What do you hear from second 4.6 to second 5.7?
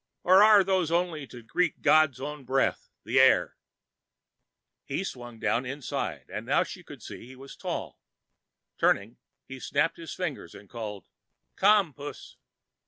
He swung down